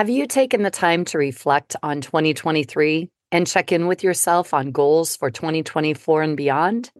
Have 0.00 0.08
you 0.08 0.26
taken 0.26 0.62
the 0.62 0.70
time 0.70 1.04
to 1.04 1.18
reflect 1.18 1.76
on 1.82 2.00
2023 2.00 3.10
and 3.32 3.46
check 3.46 3.70
in 3.70 3.86
with 3.86 4.02
yourself 4.02 4.54
on 4.54 4.70
goals 4.70 5.14
for 5.14 5.30
2024 5.30 6.22
and 6.22 6.38
beyond? 6.38 6.90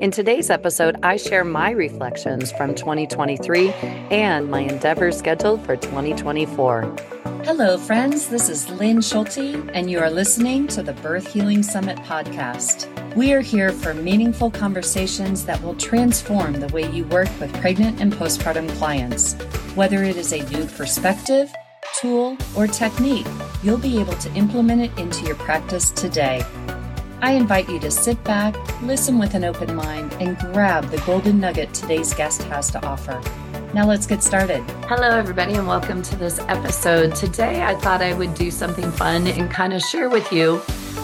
In 0.00 0.10
today's 0.10 0.50
episode, 0.50 0.96
I 1.04 1.18
share 1.18 1.44
my 1.44 1.70
reflections 1.70 2.50
from 2.50 2.74
2023 2.74 3.70
and 4.10 4.50
my 4.50 4.62
endeavors 4.62 5.16
scheduled 5.16 5.64
for 5.64 5.76
2024. 5.76 6.96
Hello, 7.44 7.78
friends. 7.78 8.26
This 8.26 8.48
is 8.48 8.68
Lynn 8.70 9.02
Schulte, 9.02 9.38
and 9.72 9.88
you 9.88 10.00
are 10.00 10.10
listening 10.10 10.66
to 10.66 10.82
the 10.82 10.94
Birth 10.94 11.32
Healing 11.32 11.62
Summit 11.62 11.98
podcast. 11.98 12.88
We 13.14 13.32
are 13.34 13.40
here 13.40 13.70
for 13.70 13.94
meaningful 13.94 14.50
conversations 14.50 15.44
that 15.44 15.62
will 15.62 15.76
transform 15.76 16.54
the 16.54 16.74
way 16.74 16.90
you 16.90 17.04
work 17.04 17.28
with 17.38 17.54
pregnant 17.60 18.00
and 18.00 18.12
postpartum 18.12 18.68
clients. 18.78 19.34
Whether 19.76 20.02
it 20.02 20.16
is 20.16 20.32
a 20.32 20.42
new 20.50 20.66
perspective, 20.66 21.52
tool, 21.96 22.36
or 22.56 22.66
technique, 22.66 23.26
you'll 23.62 23.78
be 23.78 23.98
able 24.00 24.14
to 24.14 24.32
implement 24.34 24.82
it 24.82 24.98
into 24.98 25.24
your 25.24 25.36
practice 25.36 25.90
today. 25.90 26.44
I 27.20 27.32
invite 27.32 27.68
you 27.68 27.80
to 27.80 27.90
sit 27.90 28.22
back, 28.24 28.54
listen 28.82 29.18
with 29.18 29.34
an 29.34 29.44
open 29.44 29.74
mind, 29.74 30.12
and 30.20 30.36
grab 30.38 30.88
the 30.90 30.98
golden 30.98 31.40
nugget 31.40 31.74
today's 31.74 32.14
guest 32.14 32.42
has 32.44 32.70
to 32.70 32.86
offer. 32.86 33.20
Now 33.74 33.86
let's 33.86 34.06
get 34.06 34.22
started. 34.22 34.62
Hello, 34.86 35.10
everybody, 35.10 35.54
and 35.54 35.66
welcome 35.66 36.00
to 36.02 36.16
this 36.16 36.38
episode. 36.48 37.14
Today, 37.14 37.64
I 37.64 37.74
thought 37.74 38.02
I 38.02 38.14
would 38.14 38.34
do 38.34 38.50
something 38.50 38.90
fun 38.92 39.26
and 39.26 39.50
kind 39.50 39.72
of 39.72 39.82
share 39.82 40.08
with 40.08 40.32
you 40.32 40.62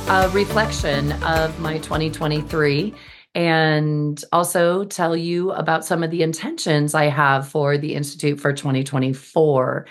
a 0.09 0.29
reflection 0.31 1.13
of 1.25 1.59
my 1.61 1.79
2023 1.79 2.95
and 3.35 4.25
also 4.33 4.85
tell 4.85 5.17
you 5.17 5.51
about 5.53 5.85
some 5.85 6.05
of 6.05 6.11
the 6.11 6.23
intentions 6.23 6.95
I 6.95 7.07
have 7.07 7.49
for 7.49 7.77
the 7.77 7.95
Institute 7.95 8.41
for 8.41 8.53
2024. 8.53 9.87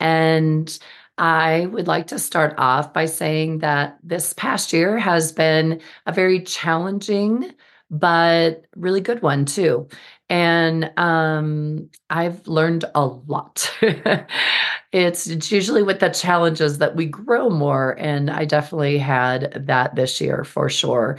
And 0.00 0.78
I 1.18 1.66
would 1.66 1.86
like 1.86 2.08
to 2.08 2.18
start 2.18 2.54
off 2.58 2.92
by 2.92 3.06
saying 3.06 3.58
that 3.58 3.98
this 4.02 4.32
past 4.34 4.72
year 4.72 4.98
has 4.98 5.32
been 5.32 5.80
a 6.04 6.12
very 6.12 6.42
challenging, 6.42 7.52
but 7.90 8.66
really 8.76 9.00
good 9.00 9.22
one 9.22 9.46
too. 9.46 9.88
And 10.28 10.90
um, 10.98 11.88
I've 12.10 12.46
learned 12.46 12.84
a 12.94 13.06
lot. 13.06 13.72
it's, 13.80 15.26
it's 15.26 15.52
usually 15.52 15.82
with 15.82 16.00
the 16.00 16.10
challenges 16.10 16.78
that 16.78 16.96
we 16.96 17.06
grow 17.06 17.48
more. 17.48 17.92
And 17.98 18.30
I 18.30 18.44
definitely 18.44 18.98
had 18.98 19.64
that 19.66 19.94
this 19.94 20.20
year 20.20 20.44
for 20.44 20.68
sure. 20.68 21.16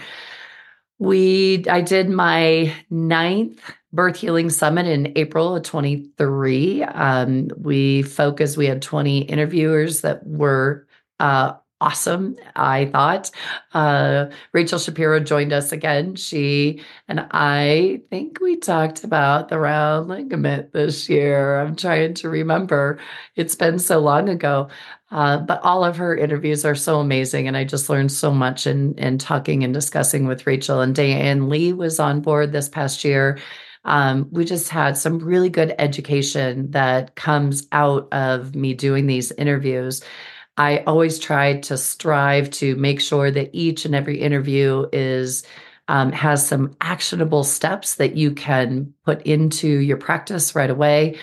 We, 1.00 1.64
I 1.70 1.82
did 1.82 2.10
my 2.10 2.74
ninth 2.90 3.62
Birth 3.98 4.18
Healing 4.18 4.52
Summit 4.52 4.86
in 4.86 5.12
April 5.16 5.56
of 5.56 5.64
23. 5.64 6.84
Um, 6.84 7.50
we 7.58 8.04
focused, 8.04 8.56
we 8.56 8.68
had 8.68 8.80
20 8.80 9.22
interviewers 9.22 10.02
that 10.02 10.24
were 10.24 10.86
uh, 11.20 11.54
awesome, 11.82 12.38
I 12.56 12.86
thought. 12.86 13.32
Uh, 13.74 14.28
Rachel 14.54 14.78
Shapiro 14.78 15.20
joined 15.20 15.52
us 15.52 15.72
again. 15.72 16.16
She 16.16 16.84
and 17.08 17.26
I 17.32 18.02
think 18.12 18.40
we 18.40 18.58
talked 18.58 19.04
about 19.04 19.50
the 19.50 19.58
round 19.58 20.10
ligament 20.10 20.74
this 20.74 21.10
year. 21.10 21.60
I'm 21.60 21.76
trying 21.76 22.14
to 22.16 22.30
remember. 22.30 23.00
It's 23.36 23.56
been 23.56 23.80
so 23.80 23.98
long 23.98 24.30
ago. 24.30 24.70
Uh, 25.10 25.40
but 25.40 25.60
all 25.64 25.84
of 25.84 25.98
her 25.98 26.16
interviews 26.16 26.66
are 26.66 26.76
so 26.76 27.00
amazing. 27.00 27.48
And 27.48 27.58
I 27.58 27.64
just 27.64 27.90
learned 27.90 28.12
so 28.12 28.32
much 28.32 28.68
in, 28.68 28.94
in 29.00 29.18
talking 29.18 29.64
and 29.64 29.74
discussing 29.74 30.28
with 30.28 30.46
Rachel. 30.46 30.82
And 30.82 30.94
Diane 30.94 31.50
Lee 31.50 31.74
was 31.74 32.00
on 32.00 32.22
board 32.22 32.52
this 32.52 32.70
past 32.70 33.04
year 33.04 33.40
um, 33.88 34.28
we 34.32 34.46
just 34.46 34.70
had 34.70 34.98
some 34.98 35.18
really 35.20 35.50
good 35.50 35.74
education 35.80 36.70
that 36.72 37.16
comes 37.16 37.68
out 37.72 38.12
of 38.14 38.54
me 38.54 38.74
doing 38.74 39.08
these 39.08 39.32
interviews. 39.32 40.04
I 40.58 40.80
always 40.80 41.20
try 41.20 41.60
to 41.62 41.78
strive 41.78 42.50
to 42.52 42.76
make 42.76 43.00
sure 43.00 43.32
that 43.32 43.50
each 43.54 43.86
and 43.86 43.96
every 43.96 44.20
interview 44.20 44.88
is 44.92 45.44
um, 45.88 46.12
has 46.12 46.46
some 46.46 46.76
actionable 46.82 47.46
steps 47.46 47.96
that 47.96 48.18
you 48.18 48.34
can 48.34 48.94
put 49.06 49.22
into 49.22 49.68
your 49.68 49.98
practice 49.98 50.54
right 50.54 50.70
away. 50.70 51.18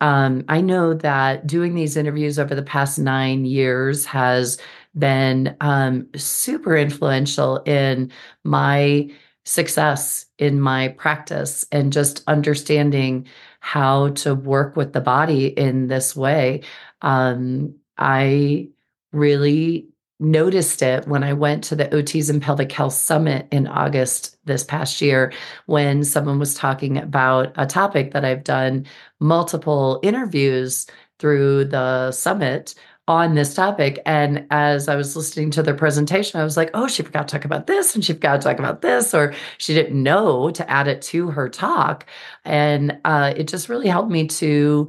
Um, 0.00 0.44
I 0.48 0.62
know 0.62 0.94
that 0.94 1.46
doing 1.46 1.74
these 1.74 1.96
interviews 1.96 2.38
over 2.38 2.54
the 2.54 2.62
past 2.62 2.98
nine 2.98 3.44
years 3.44 4.06
has 4.06 4.58
been 4.96 5.56
um, 5.60 6.08
super 6.16 6.76
influential 6.76 7.58
in 7.64 8.10
my 8.44 9.10
success 9.48 10.26
in 10.38 10.60
my 10.60 10.88
practice 10.88 11.66
and 11.72 11.90
just 11.90 12.22
understanding 12.26 13.26
how 13.60 14.10
to 14.10 14.34
work 14.34 14.76
with 14.76 14.92
the 14.92 15.00
body 15.00 15.46
in 15.46 15.88
this 15.88 16.14
way. 16.14 16.60
Um, 17.00 17.74
I 17.96 18.68
really 19.10 19.88
noticed 20.20 20.82
it 20.82 21.08
when 21.08 21.24
I 21.24 21.32
went 21.32 21.64
to 21.64 21.76
the 21.76 21.86
OTs 21.86 22.28
and 22.28 22.42
Pelvic 22.42 22.70
Health 22.72 22.92
Summit 22.92 23.46
in 23.50 23.66
August 23.66 24.36
this 24.44 24.64
past 24.64 25.00
year 25.00 25.32
when 25.66 26.04
someone 26.04 26.38
was 26.38 26.54
talking 26.54 26.98
about 26.98 27.52
a 27.56 27.66
topic 27.66 28.12
that 28.12 28.26
I've 28.26 28.44
done 28.44 28.84
multiple 29.18 29.98
interviews 30.02 30.86
through 31.18 31.64
the 31.66 32.12
summit 32.12 32.74
on 33.08 33.34
this 33.34 33.54
topic. 33.54 34.00
And 34.06 34.46
as 34.50 34.86
I 34.86 34.94
was 34.94 35.16
listening 35.16 35.50
to 35.52 35.62
their 35.62 35.74
presentation, 35.74 36.38
I 36.38 36.44
was 36.44 36.56
like, 36.56 36.70
oh, 36.74 36.86
she 36.86 37.02
forgot 37.02 37.26
to 37.26 37.32
talk 37.32 37.44
about 37.46 37.66
this 37.66 37.94
and 37.94 38.04
she 38.04 38.12
forgot 38.12 38.40
to 38.40 38.46
talk 38.46 38.58
about 38.58 38.82
this, 38.82 39.14
or 39.14 39.34
she 39.56 39.74
didn't 39.74 40.00
know 40.00 40.50
to 40.50 40.70
add 40.70 40.86
it 40.86 41.02
to 41.02 41.28
her 41.30 41.48
talk. 41.48 42.06
And 42.44 43.00
uh, 43.04 43.32
it 43.36 43.48
just 43.48 43.68
really 43.68 43.88
helped 43.88 44.10
me 44.10 44.28
to 44.28 44.88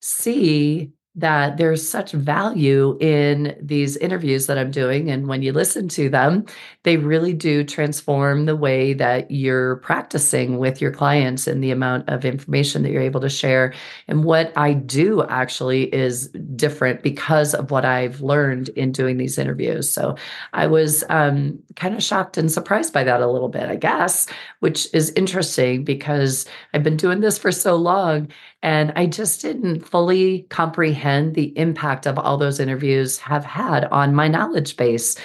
see 0.00 0.92
that 1.14 1.56
there's 1.56 1.86
such 1.86 2.12
value 2.12 2.96
in 3.00 3.56
these 3.60 3.96
interviews 3.96 4.46
that 4.46 4.56
I'm 4.56 4.70
doing. 4.70 5.10
And 5.10 5.26
when 5.26 5.42
you 5.42 5.52
listen 5.52 5.88
to 5.88 6.08
them, 6.08 6.46
they 6.84 6.96
really 6.96 7.32
do 7.32 7.64
transform 7.64 8.46
the 8.46 8.54
way 8.54 8.92
that 8.94 9.28
you're 9.30 9.76
practicing 9.76 10.58
with 10.58 10.80
your 10.80 10.92
clients 10.92 11.48
and 11.48 11.62
the 11.62 11.72
amount 11.72 12.08
of 12.08 12.24
information 12.24 12.82
that 12.82 12.92
you're 12.92 13.02
able 13.02 13.20
to 13.20 13.28
share. 13.28 13.74
And 14.06 14.22
what 14.22 14.52
I 14.56 14.74
do 14.74 15.24
actually 15.24 15.92
is 15.92 16.28
different 16.54 17.02
because 17.02 17.52
of 17.52 17.72
what 17.72 17.84
I've 17.84 18.20
learned 18.20 18.68
in 18.70 18.92
doing 18.92 19.16
these 19.16 19.38
interviews. 19.38 19.92
So 19.92 20.16
I 20.52 20.68
was 20.68 21.02
um, 21.08 21.58
kind 21.74 21.96
of 21.96 22.02
shocked 22.02 22.36
and 22.38 22.50
surprised 22.50 22.92
by 22.92 23.02
that 23.04 23.22
a 23.22 23.30
little 23.30 23.48
bit, 23.48 23.68
I 23.68 23.76
guess, 23.76 24.28
which 24.60 24.86
is 24.94 25.10
interesting 25.10 25.82
because 25.84 26.46
I've 26.74 26.84
been 26.84 26.96
doing 26.96 27.20
this 27.20 27.38
for 27.38 27.50
so 27.50 27.74
long 27.74 28.28
and 28.62 28.92
I 28.96 29.06
just 29.06 29.40
didn't 29.40 29.80
fully 29.82 30.42
comprehend 30.50 31.34
the 31.34 31.56
impact 31.56 32.06
of 32.06 32.18
all 32.18 32.36
those 32.36 32.60
interviews 32.60 33.18
have 33.18 33.44
had 33.44 33.84
on 33.86 34.14
my 34.14 34.28
knowledge 34.28 34.76
base. 34.76 35.16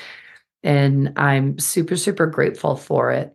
And 0.64 1.14
I'm 1.18 1.60
super, 1.60 1.96
super 1.98 2.28
grateful 2.28 2.76
for 2.76 3.12
it. 3.12 3.33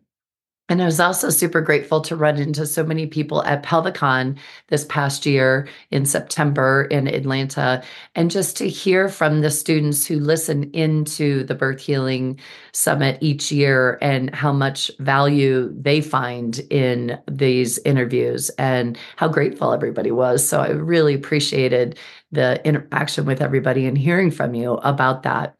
And 0.70 0.82
I 0.82 0.84
was 0.84 1.00
also 1.00 1.30
super 1.30 1.62
grateful 1.62 2.02
to 2.02 2.14
run 2.14 2.36
into 2.36 2.66
so 2.66 2.84
many 2.84 3.06
people 3.06 3.42
at 3.44 3.62
Pelvicon 3.62 4.36
this 4.66 4.84
past 4.84 5.24
year 5.24 5.66
in 5.90 6.04
September 6.04 6.86
in 6.90 7.08
Atlanta, 7.08 7.82
and 8.14 8.30
just 8.30 8.54
to 8.58 8.68
hear 8.68 9.08
from 9.08 9.40
the 9.40 9.50
students 9.50 10.06
who 10.06 10.18
listen 10.20 10.70
into 10.72 11.44
the 11.44 11.54
Birth 11.54 11.80
Healing 11.80 12.38
Summit 12.72 13.16
each 13.22 13.50
year 13.50 13.96
and 14.02 14.34
how 14.34 14.52
much 14.52 14.90
value 14.98 15.74
they 15.74 16.02
find 16.02 16.58
in 16.68 17.18
these 17.30 17.78
interviews 17.78 18.50
and 18.58 18.98
how 19.16 19.28
grateful 19.28 19.72
everybody 19.72 20.10
was. 20.10 20.46
So 20.46 20.60
I 20.60 20.68
really 20.68 21.14
appreciated 21.14 21.98
the 22.30 22.60
interaction 22.66 23.24
with 23.24 23.40
everybody 23.40 23.86
and 23.86 23.96
hearing 23.96 24.30
from 24.30 24.54
you 24.54 24.74
about 24.74 25.22
that. 25.22 25.56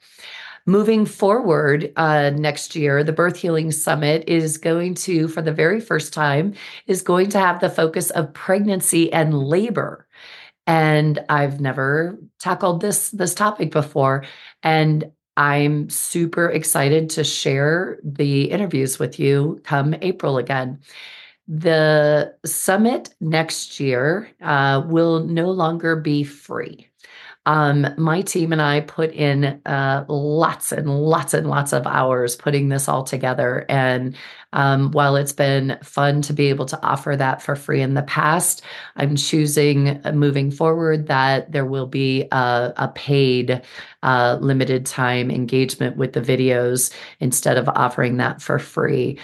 Moving 0.68 1.06
forward 1.06 1.94
uh, 1.96 2.28
next 2.28 2.76
year, 2.76 3.02
the 3.02 3.10
Birth 3.10 3.38
Healing 3.38 3.72
Summit 3.72 4.24
is 4.26 4.58
going 4.58 4.96
to, 4.96 5.26
for 5.26 5.40
the 5.40 5.50
very 5.50 5.80
first 5.80 6.12
time, 6.12 6.52
is 6.86 7.00
going 7.00 7.30
to 7.30 7.38
have 7.38 7.62
the 7.62 7.70
focus 7.70 8.10
of 8.10 8.34
pregnancy 8.34 9.10
and 9.10 9.32
labor. 9.32 10.06
And 10.66 11.20
I've 11.30 11.58
never 11.58 12.18
tackled 12.38 12.82
this 12.82 13.08
this 13.12 13.34
topic 13.34 13.70
before, 13.70 14.26
and 14.62 15.10
I'm 15.38 15.88
super 15.88 16.50
excited 16.50 17.08
to 17.10 17.25
share 17.25 17.98
the 18.04 18.50
interviews 18.50 18.98
with 18.98 19.19
you 19.19 19.62
come 19.64 19.94
April 20.02 20.37
again. 20.37 20.81
The 21.46 22.34
summit 22.44 23.14
next 23.22 23.81
year 23.81 24.28
uh, 24.43 24.82
will 24.84 25.25
no 25.25 25.50
longer 25.50 25.96
be 25.96 26.25
free. 26.25 26.88
Um, 27.48 27.86
my 27.96 28.20
team 28.20 28.52
and 28.52 28.60
I 28.60 28.80
put 28.80 29.10
in 29.12 29.58
uh, 29.64 30.04
lots 30.06 30.70
and 30.70 30.86
lots 30.86 31.32
and 31.32 31.48
lots 31.48 31.72
of 31.72 31.86
hours 31.86 32.36
putting 32.36 32.68
this 32.68 32.88
all 32.88 33.04
together. 33.04 33.64
And 33.70 34.14
um, 34.52 34.90
while 34.90 35.16
it's 35.16 35.32
been 35.32 35.78
fun 35.82 36.20
to 36.22 36.34
be 36.34 36.48
able 36.48 36.66
to 36.66 36.82
offer 36.82 37.16
that 37.16 37.40
for 37.40 37.56
free 37.56 37.80
in 37.80 37.94
the 37.94 38.02
past, 38.02 38.60
I'm 38.96 39.16
choosing 39.16 39.98
uh, 40.04 40.12
moving 40.12 40.50
forward 40.50 41.06
that 41.06 41.50
there 41.50 41.64
will 41.64 41.86
be 41.86 42.28
a, 42.32 42.74
a 42.76 42.88
paid 42.94 43.62
uh, 44.02 44.36
limited 44.42 44.84
time 44.84 45.30
engagement 45.30 45.96
with 45.96 46.12
the 46.12 46.20
videos 46.20 46.92
instead 47.18 47.56
of 47.56 47.66
offering 47.70 48.18
that 48.18 48.42
for 48.42 48.58
free 48.58 49.18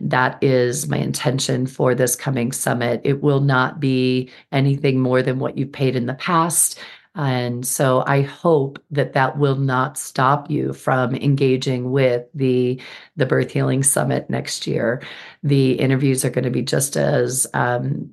that 0.00 0.38
is 0.42 0.88
my 0.88 0.96
intention 0.96 1.66
for 1.66 1.92
this 1.92 2.14
coming 2.14 2.52
summit. 2.52 3.00
It 3.02 3.20
will 3.20 3.40
not 3.40 3.80
be 3.80 4.30
anything 4.52 5.00
more 5.00 5.22
than 5.22 5.40
what 5.40 5.58
you've 5.58 5.72
paid 5.72 5.96
in 5.96 6.06
the 6.06 6.14
past. 6.14 6.78
And 7.18 7.66
so 7.66 8.04
I 8.06 8.22
hope 8.22 8.78
that 8.92 9.12
that 9.14 9.38
will 9.38 9.56
not 9.56 9.98
stop 9.98 10.48
you 10.48 10.72
from 10.72 11.16
engaging 11.16 11.90
with 11.90 12.26
the 12.32 12.80
the 13.16 13.26
Birth 13.26 13.50
Healing 13.50 13.82
Summit 13.82 14.30
next 14.30 14.68
year. 14.68 15.02
The 15.42 15.72
interviews 15.72 16.24
are 16.24 16.30
going 16.30 16.44
to 16.44 16.50
be 16.50 16.62
just 16.62 16.96
as 16.96 17.44
um, 17.54 18.08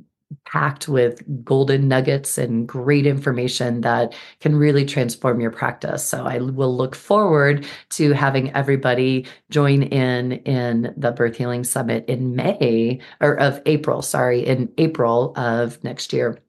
packed 0.45 0.87
with 0.87 1.23
golden 1.45 1.87
nuggets 1.87 2.39
and 2.39 2.67
great 2.67 3.05
information 3.05 3.81
that 3.81 4.15
can 4.39 4.55
really 4.55 4.85
transform 4.85 5.39
your 5.39 5.51
practice. 5.51 6.03
So 6.03 6.25
I 6.25 6.39
will 6.39 6.75
look 6.75 6.95
forward 6.95 7.67
to 7.91 8.11
having 8.13 8.51
everybody 8.55 9.27
join 9.51 9.83
in 9.83 10.31
in 10.31 10.93
the 10.97 11.11
Birth 11.11 11.37
Healing 11.37 11.63
Summit 11.63 12.05
in 12.07 12.35
May 12.35 12.99
or 13.21 13.35
of 13.35 13.61
April, 13.67 14.01
sorry, 14.01 14.43
in 14.45 14.73
April 14.79 15.33
of 15.37 15.83
next 15.83 16.11
year. 16.11 16.39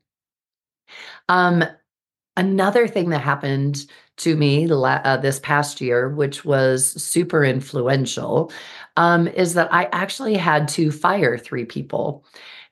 Um, 1.29 1.65
another 2.37 2.87
thing 2.87 3.11
that 3.11 3.21
happened 3.21 3.87
to 4.19 4.37
me 4.37 4.71
uh, 4.71 5.17
this 5.19 5.39
past 5.41 5.81
year, 5.81 6.09
which 6.09 6.45
was 6.45 6.87
super 7.03 7.45
influential, 7.45 8.53
um, 8.97 9.29
is 9.29 9.55
that 9.55 9.73
I 9.73 9.85
actually 9.93 10.37
had 10.37 10.69
to 10.69 10.91
fire 10.91 11.37
three 11.37 11.65
people. 11.65 12.25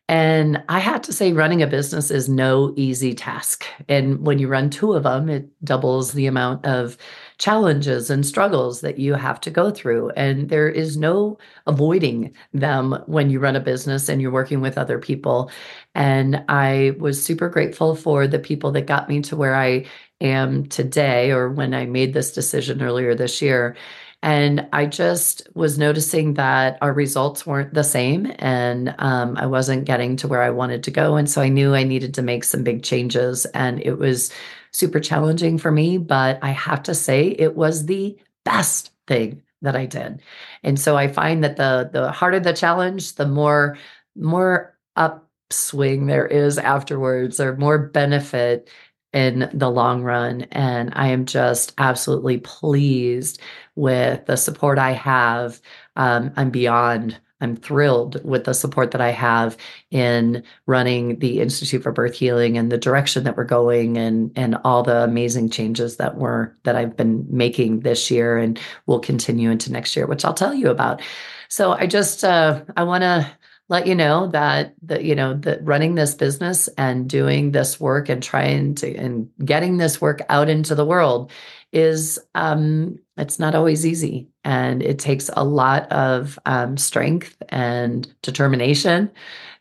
And 0.09 0.63
I 0.69 0.81
had 0.81 1.03
to 1.05 1.13
say, 1.13 1.33
running 1.33 1.63
a 1.63 1.67
business 1.67 2.11
is 2.11 2.29
no 2.29 2.75
easy 2.77 3.15
task. 3.15 3.65
And 3.89 4.25
when 4.27 4.39
you 4.39 4.49
run 4.49 4.69
two 4.69 4.93
of 4.93 5.05
them, 5.05 5.31
it 5.31 5.49
doubles 5.65 6.13
the 6.13 6.27
amount 6.27 6.67
of 6.67 6.99
challenges 7.39 8.11
and 8.11 8.25
struggles 8.25 8.81
that 8.81 8.99
you 8.99 9.15
have 9.15 9.41
to 9.41 9.51
go 9.51 9.71
through. 9.71 10.11
And 10.11 10.49
there 10.49 10.69
is 10.69 10.97
no 10.97 11.39
avoiding 11.67 12.35
them 12.53 13.03
when 13.07 13.31
you 13.31 13.41
run 13.41 13.57
a 13.57 13.61
business 13.61 14.09
and 14.09 14.23
you're 14.23 14.31
working 14.31 14.61
with 14.61 14.79
other 14.79 14.99
people. 14.99 15.51
And 15.95 16.45
I 16.49 16.95
was 16.99 17.23
super 17.23 17.49
grateful 17.49 17.97
for 17.97 18.27
the 18.27 18.39
people 18.39 18.71
that 18.73 18.87
got 18.87 19.09
me 19.09 19.21
to 19.23 19.37
where 19.37 19.55
I 19.57 19.87
am 20.21 20.67
today, 20.67 21.33
or 21.33 21.51
when 21.51 21.75
I 21.75 21.87
made 21.87 22.15
this 22.15 22.33
decision 22.33 22.83
earlier 22.83 23.15
this 23.15 23.43
year. 23.43 23.77
And 24.23 24.67
I 24.73 24.87
just 24.87 25.47
was 25.55 25.77
noticing 25.77 26.35
that 26.35 26.79
our 26.81 26.95
results 26.95 27.47
weren't 27.47 27.75
the 27.75 27.85
same 27.85 28.33
and 28.39 28.95
um, 28.99 29.37
I 29.37 29.45
wasn't 29.45 29.85
getting 29.85 30.17
to 30.17 30.29
where 30.29 30.43
I 30.43 30.49
wanted 30.49 30.83
to 30.85 30.91
go. 30.91 31.17
And 31.17 31.29
so 31.29 31.43
I 31.43 31.51
knew 31.51 31.75
I 31.75 31.83
needed 31.83 32.15
to 32.15 32.23
make 32.23 32.45
some 32.45 32.63
big 32.65 32.83
changes. 32.83 33.45
And 33.53 33.83
it 33.83 33.99
was 33.99 34.33
super 34.75 35.01
challenging 35.01 35.57
for 35.57 35.71
me, 35.71 35.97
but 35.97 36.39
I 36.43 36.51
have 36.51 36.83
to 36.85 36.95
say 36.95 37.29
it 37.29 37.57
was 37.57 37.87
the 37.87 38.19
best 38.45 38.91
thing 39.07 39.43
that 39.63 39.77
I 39.77 39.87
did. 39.87 40.21
And 40.63 40.79
so 40.79 40.97
I 40.97 41.09
find 41.09 41.43
that 41.43 41.57
the 41.57 41.89
the 41.91 42.13
harder 42.13 42.41
the 42.41 42.53
challenge, 42.53 43.15
the 43.15 43.27
more 43.27 43.79
more 44.15 44.77
upswing 44.97 46.07
there 46.07 46.27
is 46.27 46.59
afterwards 46.59 47.41
or 47.41 47.57
more 47.57 47.79
benefit 47.79 48.69
in 49.15 49.49
the 49.55 49.71
long 49.71 50.03
run. 50.03 50.43
And 50.51 50.93
I 50.95 51.09
am 51.09 51.25
just 51.25 51.73
absolutely 51.79 52.39
pleased 52.39 53.41
with 53.77 54.27
the 54.27 54.37
support 54.37 54.79
I 54.79 54.93
have. 54.93 55.61
Um, 55.97 56.33
I'm 56.37 56.51
beyond, 56.51 57.21
I'm 57.41 57.57
thrilled 57.57 58.25
with 58.25 58.45
the 58.45 58.55
support 58.55 58.93
that 58.93 59.01
I 59.01 59.11
have 59.11 59.57
in 59.91 60.43
running 60.67 61.19
the 61.19 61.41
Institute 61.41 61.83
for 61.83 61.93
Birth 61.93 62.15
Healing 62.15 62.57
and 62.57 62.71
the 62.71 62.79
direction 62.79 63.25
that 63.25 63.37
we're 63.37 63.45
going 63.45 63.99
and 63.99 64.33
and 64.37 64.57
all 64.65 64.83
the 64.83 65.03
amazing 65.03 65.51
changes 65.51 65.97
that 65.97 66.17
we're 66.17 66.53
that 66.63 66.77
I've 66.77 66.97
been 66.97 67.27
making 67.29 67.81
this 67.81 68.11
year 68.11 68.39
and 68.39 68.59
will 68.87 69.01
continue 69.01 69.51
into 69.51 69.73
next 69.73 69.97
year, 69.97 70.07
which 70.07 70.25
I'll 70.25 70.35
tell 70.35 70.55
you 70.55 70.71
about. 70.71 71.03
So 71.49 71.73
I 71.73 71.87
just 71.87 72.25
uh, 72.25 72.63
I 72.77 72.85
want 72.85 73.03
to 73.03 73.31
let 73.69 73.87
you 73.87 73.95
know 73.95 74.29
that 74.29 74.75
that 74.83 75.05
you 75.05 75.15
know 75.15 75.35
that 75.35 75.65
running 75.65 75.95
this 75.95 76.15
business 76.15 76.69
and 76.77 77.09
doing 77.09 77.53
this 77.53 77.81
work 77.81 78.09
and 78.09 78.23
trying 78.23 78.75
to 78.77 78.95
and 78.97 79.29
getting 79.45 79.79
this 79.79 80.01
work 80.01 80.21
out 80.29 80.49
into 80.49 80.75
the 80.75 80.85
world 80.85 81.33
is 81.75 82.19
um 82.35 82.99
it's 83.17 83.39
not 83.39 83.55
always 83.55 83.85
easy 83.85 84.29
and 84.45 84.83
it 84.83 84.99
takes 84.99 85.31
a 85.37 85.45
lot 85.45 85.91
of 85.93 86.39
um, 86.47 86.77
strength 86.77 87.37
and 87.51 88.13
determination 88.23 89.11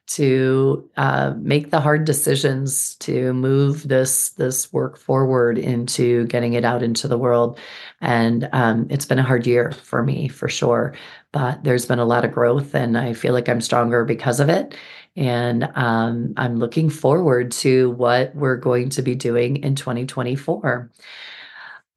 to 0.06 0.90
uh, 0.98 1.34
make 1.38 1.72
the 1.72 1.80
hard 1.80 2.04
decisions 2.06 2.96
to 2.96 3.34
move 3.34 3.88
this 3.88 4.30
this 4.32 4.72
work 4.74 4.98
forward 4.98 5.58
into 5.58 6.26
getting 6.28 6.54
it 6.54 6.66
out 6.66 6.84
into 6.84 7.08
the 7.08 7.18
world 7.18 7.60
and 8.02 8.50
um, 8.54 8.88
it's 8.90 9.06
been 9.06 9.20
a 9.20 9.24
hard 9.24 9.48
year 9.48 9.72
for 9.72 10.04
me 10.04 10.28
for 10.28 10.50
sure 10.50 10.94
but 11.34 11.64
there's 11.64 11.88
been 11.88 12.00
a 12.00 12.06
lot 12.06 12.24
of 12.24 12.32
growth 12.32 12.74
and 12.76 12.98
I 12.98 13.14
feel 13.14 13.34
like 13.34 13.50
I'm 13.50 13.60
stronger 13.60 14.06
because 14.06 14.40
of 14.40 14.50
it. 14.50 14.78
And 15.16 15.68
um, 15.76 16.34
I'm 16.38 16.58
looking 16.58 16.90
forward 16.90 17.52
to 17.54 17.90
what 17.92 18.34
we're 18.36 18.56
going 18.56 18.90
to 18.90 19.02
be 19.02 19.16
doing 19.16 19.58
in 19.58 19.76
2024. 19.76 20.92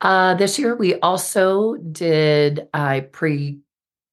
Uh, 0.00 0.34
this 0.34 0.58
year, 0.58 0.76
we 0.76 0.98
also 1.00 1.76
did, 1.76 2.68
I 2.74 3.00
pre 3.00 3.60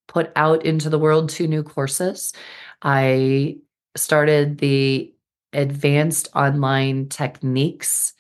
put 0.07 0.31
out 0.35 0.65
into 0.65 0.89
the 0.89 0.99
world 0.99 1.29
two 1.29 1.47
new 1.47 1.63
courses. 1.63 2.33
I 2.81 3.57
started 3.95 4.59
the 4.59 5.13
Advanced 5.53 6.29
Online 6.35 7.09
Techniques 7.09 8.13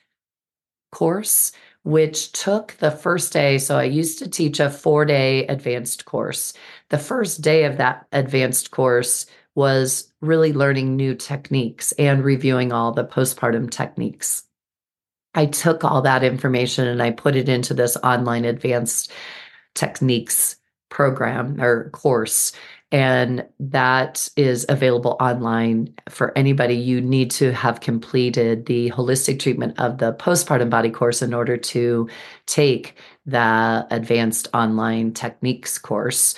course, 0.91 1.51
which 1.83 2.31
took 2.31 2.73
the 2.73 2.91
first 2.91 3.33
day. 3.33 3.57
So 3.57 3.77
I 3.77 3.83
used 3.83 4.19
to 4.19 4.29
teach 4.29 4.59
a 4.59 4.69
four 4.69 5.05
day 5.05 5.45
advanced 5.47 6.05
course. 6.05 6.53
The 6.89 6.97
first 6.99 7.41
day 7.41 7.65
of 7.65 7.77
that 7.77 8.05
advanced 8.11 8.71
course 8.71 9.25
was 9.55 10.11
really 10.21 10.53
learning 10.53 10.95
new 10.95 11.15
techniques 11.15 11.91
and 11.93 12.23
reviewing 12.23 12.71
all 12.71 12.91
the 12.91 13.05
postpartum 13.05 13.69
techniques. 13.69 14.43
I 15.35 15.47
took 15.47 15.83
all 15.83 16.01
that 16.01 16.23
information 16.23 16.87
and 16.87 17.01
I 17.01 17.11
put 17.11 17.35
it 17.35 17.49
into 17.49 17.73
this 17.73 17.97
online 17.97 18.45
advanced 18.45 19.11
techniques 19.73 20.57
program 20.89 21.59
or 21.59 21.89
course 21.89 22.53
and 22.93 23.43
that 23.59 24.29
is 24.37 24.67
available 24.69 25.17
online 25.19 25.91
for 26.09 26.31
anybody. 26.37 26.75
You 26.75 27.01
need 27.01 27.31
to 27.31 27.51
have 27.51 27.79
completed 27.79 28.67
the 28.67 28.91
holistic 28.91 29.39
treatment 29.39 29.79
of 29.79 29.97
the 29.97 30.13
postpartum 30.13 30.69
body 30.69 30.91
course 30.91 31.23
in 31.23 31.33
order 31.33 31.57
to 31.57 32.07
take 32.45 32.95
the 33.25 33.87
advanced 33.89 34.47
online 34.53 35.11
techniques 35.11 35.79
course. 35.79 36.35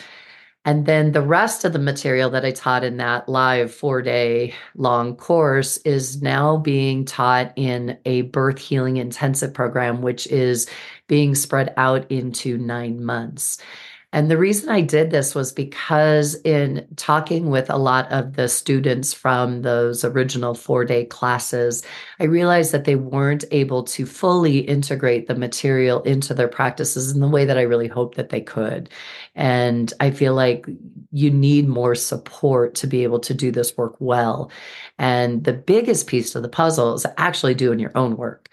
And 0.65 0.87
then 0.87 1.11
the 1.11 1.21
rest 1.21 1.63
of 1.63 1.73
the 1.73 1.79
material 1.79 2.31
that 2.31 2.43
I 2.43 2.49
taught 2.51 2.83
in 2.83 2.97
that 2.97 3.29
live 3.29 3.71
four 3.71 4.01
day 4.01 4.55
long 4.75 5.15
course 5.15 5.77
is 5.77 6.23
now 6.23 6.57
being 6.57 7.05
taught 7.05 7.53
in 7.55 7.99
a 8.05 8.23
birth 8.23 8.57
healing 8.57 8.97
intensive 8.97 9.53
program, 9.53 10.01
which 10.01 10.25
is 10.27 10.67
being 11.07 11.35
spread 11.35 11.71
out 11.77 12.09
into 12.11 12.57
nine 12.57 13.05
months. 13.05 13.59
And 14.15 14.31
the 14.31 14.37
reason 14.37 14.69
I 14.69 14.79
did 14.79 15.11
this 15.11 15.35
was 15.35 15.51
because 15.51 16.35
in 16.45 16.87
talking 16.95 17.49
with 17.49 17.69
a 17.69 17.75
lot 17.75 18.09
of 18.13 18.37
the 18.37 18.47
students 18.47 19.13
from 19.13 19.61
those 19.63 20.05
original 20.05 20.53
four 20.53 20.85
day 20.85 21.03
classes, 21.03 21.83
I 22.21 22.23
realized 22.23 22.71
that 22.71 22.85
they 22.85 22.95
weren't 22.95 23.43
able 23.51 23.83
to 23.83 24.05
fully 24.05 24.59
integrate 24.59 25.27
the 25.27 25.35
material 25.35 26.01
into 26.03 26.33
their 26.33 26.47
practices 26.47 27.11
in 27.11 27.19
the 27.19 27.27
way 27.27 27.43
that 27.43 27.57
I 27.57 27.63
really 27.63 27.89
hoped 27.89 28.15
that 28.15 28.29
they 28.29 28.39
could. 28.39 28.89
And 29.35 29.91
I 29.99 30.11
feel 30.11 30.33
like 30.33 30.65
you 31.11 31.29
need 31.29 31.67
more 31.67 31.93
support 31.93 32.73
to 32.75 32.87
be 32.87 33.03
able 33.03 33.19
to 33.19 33.33
do 33.33 33.51
this 33.51 33.75
work 33.75 33.97
well. 33.99 34.49
And 34.97 35.43
the 35.43 35.51
biggest 35.51 36.07
piece 36.07 36.35
of 36.35 36.41
the 36.41 36.47
puzzle 36.47 36.93
is 36.93 37.05
actually 37.17 37.53
doing 37.53 37.79
your 37.79 37.91
own 37.95 38.15
work. 38.15 38.49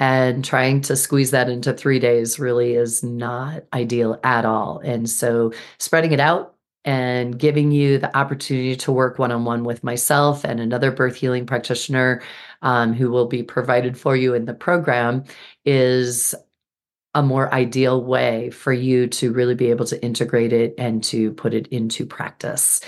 And 0.00 0.44
trying 0.44 0.80
to 0.82 0.96
squeeze 0.96 1.30
that 1.30 1.48
into 1.48 1.72
three 1.72 1.98
days 1.98 2.38
really 2.38 2.74
is 2.74 3.02
not 3.02 3.64
ideal 3.72 4.18
at 4.24 4.44
all. 4.44 4.80
And 4.82 5.08
so 5.08 5.52
spreading 5.78 6.12
it 6.12 6.20
out 6.20 6.54
and 6.84 7.38
giving 7.38 7.70
you 7.70 7.98
the 7.98 8.16
opportunity 8.16 8.74
to 8.74 8.92
work 8.92 9.18
one 9.18 9.30
on 9.30 9.44
one 9.44 9.64
with 9.64 9.84
myself 9.84 10.44
and 10.44 10.58
another 10.58 10.90
birth 10.90 11.16
healing 11.16 11.44
practitioner 11.44 12.22
um, 12.62 12.94
who 12.94 13.10
will 13.10 13.26
be 13.26 13.42
provided 13.42 13.98
for 13.98 14.16
you 14.16 14.34
in 14.34 14.46
the 14.46 14.54
program 14.54 15.24
is 15.64 16.34
a 17.14 17.22
more 17.22 17.52
ideal 17.52 18.02
way 18.02 18.50
for 18.50 18.72
you 18.72 19.06
to 19.06 19.32
really 19.32 19.54
be 19.54 19.70
able 19.70 19.84
to 19.84 20.02
integrate 20.02 20.52
it 20.52 20.74
and 20.78 21.02
to 21.04 21.32
put 21.32 21.52
it 21.52 21.66
into 21.68 22.06
practice. 22.06 22.80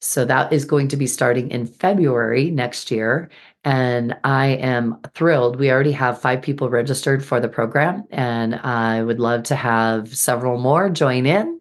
So 0.00 0.24
that 0.24 0.52
is 0.52 0.64
going 0.64 0.88
to 0.88 0.96
be 0.96 1.06
starting 1.06 1.50
in 1.50 1.66
February 1.66 2.50
next 2.50 2.90
year. 2.90 3.30
And 3.64 4.16
I 4.22 4.46
am 4.46 4.98
thrilled. 5.14 5.58
We 5.58 5.70
already 5.70 5.92
have 5.92 6.20
five 6.20 6.40
people 6.40 6.70
registered 6.70 7.24
for 7.24 7.40
the 7.40 7.48
program, 7.48 8.04
and 8.10 8.54
I 8.54 9.02
would 9.02 9.18
love 9.18 9.42
to 9.44 9.56
have 9.56 10.16
several 10.16 10.58
more 10.58 10.88
join 10.88 11.26
in. 11.26 11.60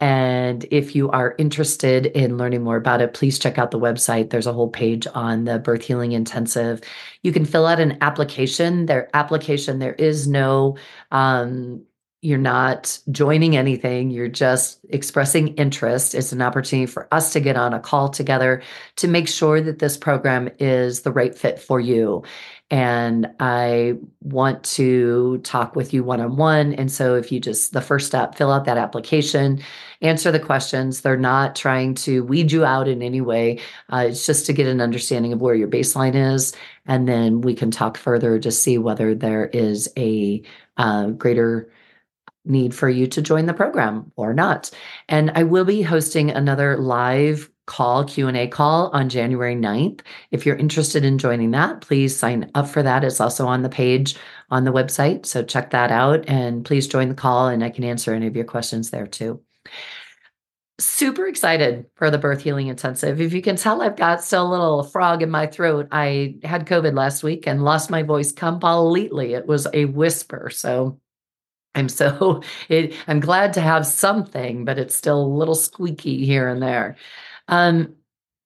And 0.00 0.64
if 0.70 0.94
you 0.94 1.10
are 1.10 1.34
interested 1.38 2.06
in 2.06 2.38
learning 2.38 2.62
more 2.62 2.76
about 2.76 3.00
it, 3.00 3.14
please 3.14 3.38
check 3.38 3.58
out 3.58 3.72
the 3.72 3.80
website. 3.80 4.30
There's 4.30 4.46
a 4.46 4.52
whole 4.52 4.68
page 4.68 5.08
on 5.12 5.44
the 5.44 5.58
Birth 5.58 5.82
Healing 5.82 6.12
Intensive. 6.12 6.82
You 7.24 7.32
can 7.32 7.44
fill 7.44 7.66
out 7.66 7.80
an 7.80 7.98
application. 8.00 8.86
Their 8.86 9.08
application, 9.14 9.80
there 9.80 9.94
is 9.94 10.28
no 10.28 10.76
um, 11.10 11.84
you're 12.20 12.36
not 12.36 12.98
joining 13.12 13.56
anything, 13.56 14.10
you're 14.10 14.26
just 14.26 14.80
expressing 14.88 15.48
interest. 15.54 16.16
It's 16.16 16.32
an 16.32 16.42
opportunity 16.42 16.86
for 16.86 17.06
us 17.12 17.32
to 17.32 17.40
get 17.40 17.56
on 17.56 17.72
a 17.72 17.78
call 17.78 18.08
together 18.08 18.60
to 18.96 19.06
make 19.06 19.28
sure 19.28 19.60
that 19.60 19.78
this 19.78 19.96
program 19.96 20.50
is 20.58 21.02
the 21.02 21.12
right 21.12 21.36
fit 21.36 21.60
for 21.60 21.78
you. 21.78 22.24
And 22.70 23.30
I 23.38 23.94
want 24.20 24.64
to 24.64 25.38
talk 25.38 25.76
with 25.76 25.94
you 25.94 26.02
one 26.02 26.20
on 26.20 26.36
one. 26.36 26.74
And 26.74 26.90
so, 26.92 27.14
if 27.14 27.32
you 27.32 27.40
just, 27.40 27.72
the 27.72 27.80
first 27.80 28.08
step, 28.08 28.34
fill 28.34 28.52
out 28.52 28.66
that 28.66 28.76
application, 28.76 29.62
answer 30.02 30.30
the 30.30 30.40
questions. 30.40 31.00
They're 31.00 31.16
not 31.16 31.56
trying 31.56 31.94
to 31.94 32.24
weed 32.24 32.52
you 32.52 32.66
out 32.66 32.88
in 32.88 33.00
any 33.00 33.22
way. 33.22 33.60
Uh, 33.90 34.06
it's 34.08 34.26
just 34.26 34.44
to 34.46 34.52
get 34.52 34.66
an 34.66 34.82
understanding 34.82 35.32
of 35.32 35.40
where 35.40 35.54
your 35.54 35.68
baseline 35.68 36.14
is. 36.14 36.52
And 36.84 37.08
then 37.08 37.40
we 37.40 37.54
can 37.54 37.70
talk 37.70 37.96
further 37.96 38.38
to 38.38 38.50
see 38.50 38.76
whether 38.76 39.14
there 39.14 39.46
is 39.46 39.88
a 39.96 40.42
uh, 40.76 41.06
greater 41.06 41.70
need 42.48 42.74
for 42.74 42.88
you 42.88 43.06
to 43.06 43.22
join 43.22 43.46
the 43.46 43.54
program 43.54 44.10
or 44.16 44.34
not. 44.34 44.70
And 45.08 45.30
I 45.34 45.42
will 45.42 45.64
be 45.64 45.82
hosting 45.82 46.30
another 46.30 46.76
live 46.76 47.50
call 47.68 48.02
q&a 48.02 48.48
call 48.48 48.88
on 48.94 49.10
january 49.10 49.54
9th 49.54 50.00
if 50.30 50.46
you're 50.46 50.56
interested 50.56 51.04
in 51.04 51.18
joining 51.18 51.50
that 51.50 51.82
please 51.82 52.16
sign 52.16 52.50
up 52.54 52.66
for 52.66 52.82
that. 52.82 53.04
It's 53.04 53.20
also 53.20 53.46
on 53.46 53.60
the 53.60 53.68
page 53.68 54.16
on 54.50 54.64
the 54.64 54.72
website 54.72 55.26
so 55.26 55.44
check 55.44 55.70
that 55.70 55.92
out 55.92 56.24
and 56.26 56.64
please 56.64 56.88
join 56.88 57.10
the 57.10 57.14
call 57.14 57.48
and 57.48 57.62
i 57.62 57.68
can 57.68 57.84
answer 57.84 58.14
any 58.14 58.26
of 58.26 58.34
your 58.34 58.46
questions 58.46 58.90
there 58.90 59.06
too. 59.06 59.42
Super 60.80 61.26
excited 61.26 61.86
for 61.96 62.08
the 62.10 62.18
birth 62.18 62.40
healing 62.40 62.68
intensive. 62.68 63.20
If 63.20 63.34
you 63.34 63.42
can 63.42 63.56
tell 63.56 63.82
i've 63.82 63.96
got 63.96 64.24
still 64.24 64.48
a 64.48 64.50
little 64.50 64.82
frog 64.82 65.22
in 65.22 65.28
my 65.30 65.46
throat. 65.46 65.88
I 65.92 66.36
had 66.44 66.66
covid 66.66 66.94
last 66.94 67.22
week 67.22 67.46
and 67.46 67.62
lost 67.62 67.90
my 67.90 68.02
voice 68.02 68.32
completely. 68.32 69.34
It 69.34 69.46
was 69.46 69.66
a 69.74 69.84
whisper 69.84 70.48
so 70.48 70.98
I'm 71.80 71.88
so 71.88 72.42
it, 72.68 72.94
I'm 73.06 73.20
glad 73.20 73.52
to 73.54 73.60
have 73.60 73.86
something, 73.86 74.64
but 74.64 74.78
it's 74.78 74.96
still 74.96 75.20
a 75.20 75.36
little 75.38 75.54
squeaky 75.54 76.26
here 76.26 76.48
and 76.48 76.62
there. 76.62 76.96
Um, 77.48 77.94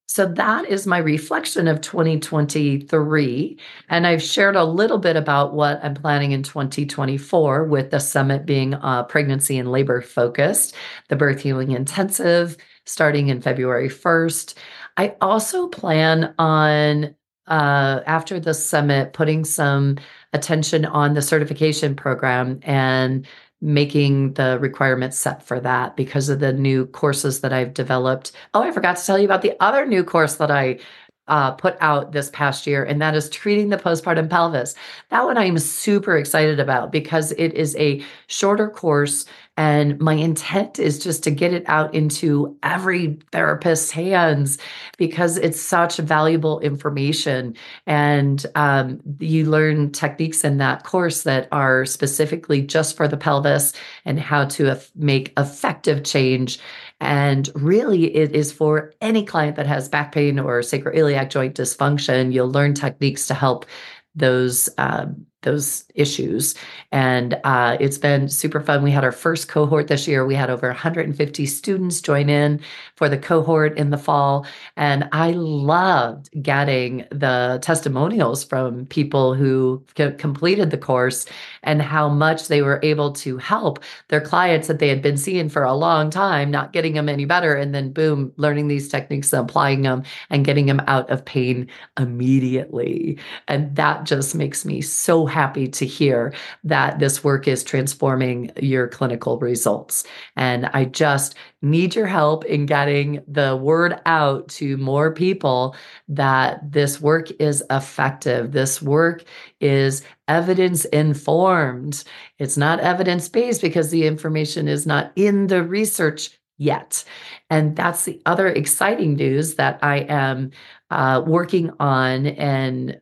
so 0.06 0.26
that 0.26 0.66
is 0.66 0.86
my 0.86 0.98
reflection 0.98 1.66
of 1.66 1.80
2023. 1.80 3.58
And 3.88 4.06
I've 4.06 4.22
shared 4.22 4.56
a 4.56 4.64
little 4.64 4.98
bit 4.98 5.16
about 5.16 5.54
what 5.54 5.80
I'm 5.82 5.94
planning 5.94 6.32
in 6.32 6.42
2024 6.42 7.64
with 7.64 7.90
the 7.90 7.98
summit 7.98 8.44
being 8.44 8.74
uh, 8.74 9.04
pregnancy 9.04 9.56
and 9.56 9.72
labor 9.72 10.02
focused, 10.02 10.74
the 11.08 11.16
birth 11.16 11.40
healing 11.40 11.70
intensive 11.70 12.58
starting 12.84 13.28
in 13.28 13.40
February 13.40 13.88
1st. 13.88 14.54
I 14.98 15.16
also 15.22 15.68
plan 15.68 16.34
on, 16.38 17.14
uh, 17.46 18.00
after 18.06 18.38
the 18.38 18.54
summit, 18.54 19.12
putting 19.12 19.44
some 19.44 19.98
attention 20.32 20.84
on 20.84 21.14
the 21.14 21.22
certification 21.22 21.94
program 21.94 22.60
and 22.62 23.26
making 23.60 24.34
the 24.34 24.58
requirements 24.58 25.16
set 25.16 25.42
for 25.42 25.60
that 25.60 25.96
because 25.96 26.28
of 26.28 26.40
the 26.40 26.52
new 26.52 26.84
courses 26.86 27.40
that 27.40 27.52
I've 27.52 27.72
developed. 27.72 28.32
Oh, 28.54 28.62
I 28.62 28.72
forgot 28.72 28.96
to 28.96 29.06
tell 29.06 29.18
you 29.18 29.24
about 29.24 29.42
the 29.42 29.54
other 29.60 29.86
new 29.86 30.02
course 30.02 30.36
that 30.36 30.50
I 30.50 30.80
uh, 31.28 31.52
put 31.52 31.76
out 31.80 32.12
this 32.12 32.30
past 32.30 32.66
year, 32.66 32.84
and 32.84 33.00
that 33.00 33.14
is 33.14 33.30
treating 33.30 33.68
the 33.68 33.76
postpartum 33.76 34.28
pelvis. 34.28 34.74
That 35.10 35.24
one 35.24 35.38
I'm 35.38 35.58
super 35.58 36.16
excited 36.16 36.60
about 36.60 36.92
because 36.92 37.32
it 37.32 37.54
is 37.54 37.76
a 37.76 38.02
shorter 38.26 38.68
course 38.68 39.26
and 39.58 40.00
my 40.00 40.14
intent 40.14 40.78
is 40.78 40.98
just 40.98 41.22
to 41.24 41.30
get 41.30 41.52
it 41.52 41.64
out 41.66 41.94
into 41.94 42.56
every 42.62 43.18
therapist's 43.32 43.90
hands 43.90 44.56
because 44.96 45.36
it's 45.36 45.60
such 45.60 45.98
valuable 45.98 46.58
information. 46.60 47.54
And 47.86 48.46
um, 48.54 49.00
you 49.18 49.44
learn 49.44 49.92
techniques 49.92 50.42
in 50.42 50.56
that 50.58 50.84
course 50.84 51.24
that 51.24 51.48
are 51.52 51.84
specifically 51.84 52.62
just 52.62 52.96
for 52.96 53.06
the 53.06 53.18
pelvis 53.18 53.74
and 54.06 54.18
how 54.18 54.46
to 54.46 54.80
make 54.94 55.34
effective 55.36 56.02
change. 56.02 56.58
And 57.02 57.50
really, 57.56 58.14
it 58.14 58.30
is 58.30 58.52
for 58.52 58.94
any 59.00 59.24
client 59.24 59.56
that 59.56 59.66
has 59.66 59.88
back 59.88 60.12
pain 60.12 60.38
or 60.38 60.60
sacroiliac 60.60 61.30
joint 61.30 61.56
dysfunction. 61.56 62.32
You'll 62.32 62.52
learn 62.52 62.74
techniques 62.74 63.26
to 63.26 63.34
help 63.34 63.66
those 64.14 64.68
um, 64.78 65.26
those 65.42 65.84
issues. 65.94 66.54
And 66.90 67.38
uh, 67.44 67.76
it's 67.80 67.98
been 67.98 68.28
super 68.28 68.60
fun. 68.60 68.82
We 68.82 68.90
had 68.90 69.04
our 69.04 69.12
first 69.12 69.48
cohort 69.48 69.88
this 69.88 70.08
year. 70.08 70.24
We 70.24 70.34
had 70.34 70.50
over 70.50 70.68
150 70.68 71.46
students 71.46 72.00
join 72.00 72.28
in 72.28 72.60
for 72.96 73.08
the 73.08 73.18
cohort 73.18 73.76
in 73.78 73.90
the 73.90 73.98
fall. 73.98 74.46
And 74.76 75.08
I 75.12 75.32
loved 75.32 76.30
getting 76.42 77.04
the 77.10 77.58
testimonials 77.62 78.44
from 78.44 78.86
people 78.86 79.34
who 79.34 79.84
c- 79.96 80.12
completed 80.12 80.70
the 80.70 80.78
course 80.78 81.26
and 81.62 81.82
how 81.82 82.08
much 82.08 82.48
they 82.48 82.62
were 82.62 82.80
able 82.82 83.12
to 83.12 83.38
help 83.38 83.82
their 84.08 84.20
clients 84.20 84.68
that 84.68 84.78
they 84.78 84.88
had 84.88 85.02
been 85.02 85.16
seeing 85.16 85.48
for 85.48 85.62
a 85.62 85.74
long 85.74 86.10
time, 86.10 86.50
not 86.50 86.72
getting 86.72 86.94
them 86.94 87.08
any 87.08 87.24
better. 87.24 87.54
And 87.54 87.74
then, 87.74 87.92
boom, 87.92 88.32
learning 88.36 88.68
these 88.68 88.88
techniques, 88.88 89.32
and 89.32 89.48
applying 89.48 89.82
them, 89.82 90.02
and 90.30 90.44
getting 90.44 90.66
them 90.66 90.80
out 90.86 91.10
of 91.10 91.24
pain 91.24 91.68
immediately. 91.98 93.18
And 93.48 93.74
that 93.76 94.04
just 94.04 94.34
makes 94.34 94.64
me 94.64 94.80
so 94.80 95.26
happy 95.32 95.66
to 95.66 95.86
hear 95.86 96.32
that 96.62 96.98
this 96.98 97.24
work 97.24 97.48
is 97.48 97.64
transforming 97.64 98.52
your 98.60 98.86
clinical 98.86 99.38
results. 99.38 100.04
And 100.36 100.66
I 100.66 100.84
just 100.84 101.34
need 101.62 101.94
your 101.94 102.06
help 102.06 102.44
in 102.44 102.66
getting 102.66 103.22
the 103.26 103.56
word 103.56 104.00
out 104.04 104.48
to 104.48 104.76
more 104.76 105.12
people 105.12 105.74
that 106.08 106.60
this 106.70 107.00
work 107.00 107.30
is 107.40 107.64
effective. 107.70 108.52
This 108.52 108.82
work 108.82 109.24
is 109.60 110.04
evidence 110.28 110.84
informed. 110.86 112.04
It's 112.38 112.56
not 112.56 112.80
evidence 112.80 113.28
based 113.28 113.62
because 113.62 113.90
the 113.90 114.06
information 114.06 114.68
is 114.68 114.86
not 114.86 115.12
in 115.16 115.46
the 115.46 115.62
research 115.62 116.30
yet. 116.58 117.04
And 117.50 117.74
that's 117.76 118.04
the 118.04 118.20
other 118.26 118.46
exciting 118.48 119.14
news 119.14 119.56
that 119.56 119.78
I 119.82 120.06
am 120.08 120.50
uh, 120.90 121.22
working 121.26 121.72
on 121.80 122.26
and 122.26 123.00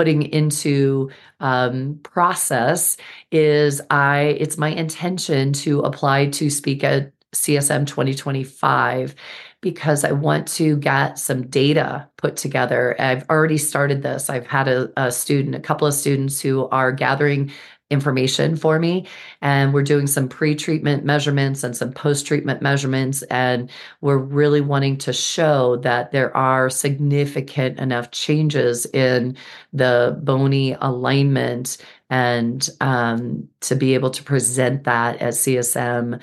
putting 0.00 0.22
into 0.22 1.10
um, 1.40 2.00
process 2.02 2.96
is 3.30 3.82
I 3.90 4.34
it's 4.40 4.56
my 4.56 4.70
intention 4.70 5.52
to 5.64 5.80
apply 5.80 6.28
to 6.28 6.48
speak 6.48 6.82
at 6.82 7.12
CSM 7.34 7.86
2025 7.86 9.14
because 9.60 10.02
I 10.02 10.12
want 10.12 10.48
to 10.52 10.78
get 10.78 11.18
some 11.18 11.48
data 11.48 12.08
put 12.16 12.38
together. 12.38 12.96
I've 12.98 13.28
already 13.28 13.58
started 13.58 14.00
this. 14.00 14.30
I've 14.30 14.46
had 14.46 14.68
a, 14.68 14.90
a 14.96 15.12
student, 15.12 15.54
a 15.54 15.60
couple 15.60 15.86
of 15.86 15.92
students 15.92 16.40
who 16.40 16.66
are 16.70 16.92
gathering 16.92 17.52
information 17.90 18.56
for 18.56 18.78
me. 18.78 19.06
And 19.42 19.74
we're 19.74 19.82
doing 19.82 20.06
some 20.06 20.28
pre 20.28 20.54
treatment 20.54 21.04
measurements 21.04 21.64
and 21.64 21.76
some 21.76 21.92
post 21.92 22.26
treatment 22.26 22.62
measurements. 22.62 23.22
And 23.24 23.70
we're 24.00 24.18
really 24.18 24.60
wanting 24.60 24.96
to 24.98 25.12
show 25.12 25.76
that 25.76 26.12
there 26.12 26.34
are 26.36 26.70
significant 26.70 27.78
enough 27.78 28.10
changes 28.12 28.86
in 28.86 29.36
the 29.72 30.18
bony 30.22 30.76
alignment 30.80 31.78
and 32.10 32.68
um, 32.80 33.48
to 33.60 33.76
be 33.76 33.94
able 33.94 34.10
to 34.10 34.22
present 34.22 34.84
that 34.84 35.16
as 35.18 35.38
CSM 35.38 36.20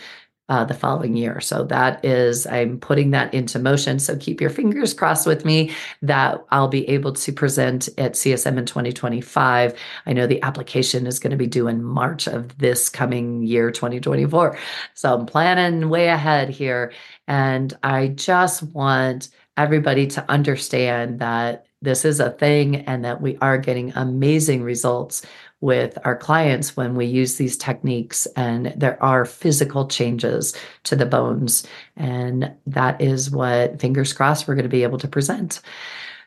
uh, 0.49 0.63
the 0.63 0.73
following 0.73 1.15
year. 1.15 1.41
So 1.41 1.63
that 1.65 2.03
is, 2.05 2.47
I'm 2.47 2.79
putting 2.79 3.11
that 3.11 3.33
into 3.33 3.59
motion. 3.59 3.99
So 3.99 4.15
keep 4.15 4.39
your 4.39 4.49
fingers 4.49 4.93
crossed 4.93 5.27
with 5.27 5.43
me 5.43 5.71
that 6.01 6.43
I'll 6.51 6.67
be 6.67 6.87
able 6.89 7.13
to 7.13 7.31
present 7.33 7.89
at 7.97 8.13
CSM 8.13 8.57
in 8.57 8.65
2025. 8.65 9.77
I 10.05 10.13
know 10.13 10.25
the 10.25 10.41
application 10.43 11.05
is 11.05 11.19
going 11.19 11.31
to 11.31 11.37
be 11.37 11.47
due 11.47 11.67
in 11.67 11.83
March 11.83 12.27
of 12.27 12.57
this 12.57 12.89
coming 12.89 13.43
year, 13.43 13.71
2024. 13.71 14.57
So 14.93 15.13
I'm 15.13 15.25
planning 15.25 15.89
way 15.89 16.07
ahead 16.07 16.49
here. 16.49 16.93
And 17.27 17.77
I 17.83 18.07
just 18.07 18.63
want 18.63 19.29
everybody 19.57 20.07
to 20.07 20.31
understand 20.31 21.19
that 21.19 21.65
this 21.81 22.05
is 22.05 22.19
a 22.19 22.31
thing 22.31 22.77
and 22.87 23.05
that 23.05 23.21
we 23.21 23.37
are 23.37 23.57
getting 23.57 23.91
amazing 23.95 24.63
results 24.63 25.23
with 25.61 25.97
our 26.03 26.15
clients 26.15 26.77
when 26.77 26.95
we 26.95 27.05
use 27.05 27.35
these 27.35 27.57
techniques 27.57 28.25
and 28.35 28.73
there 28.75 29.01
are 29.03 29.25
physical 29.25 29.87
changes 29.87 30.55
to 30.83 30.95
the 30.95 31.05
bones 31.05 31.65
and 31.95 32.51
that 32.65 32.99
is 33.01 33.31
what 33.31 33.79
fingers 33.79 34.13
crossed 34.13 34.47
we're 34.47 34.55
going 34.55 34.63
to 34.63 34.69
be 34.69 34.83
able 34.83 34.99
to 34.99 35.07
present 35.07 35.61